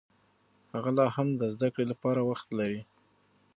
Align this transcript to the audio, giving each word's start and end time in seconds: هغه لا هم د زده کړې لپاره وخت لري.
هغه 0.73 0.91
لا 0.97 1.05
هم 1.15 1.27
د 1.41 1.41
زده 1.53 1.67
کړې 1.73 1.85
لپاره 1.91 2.21
وخت 2.29 2.47
لري. 2.59 2.81